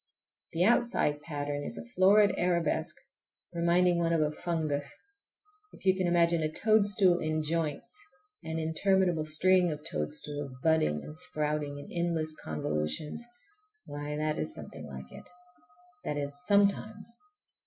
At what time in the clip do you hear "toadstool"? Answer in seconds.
6.51-7.19